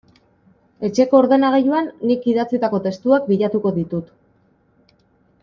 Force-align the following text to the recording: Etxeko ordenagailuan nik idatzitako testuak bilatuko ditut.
Etxeko 0.87 1.19
ordenagailuan 1.23 1.91
nik 2.13 2.25
idatzitako 2.33 2.81
testuak 2.87 3.29
bilatuko 3.35 3.75
ditut. 3.79 4.11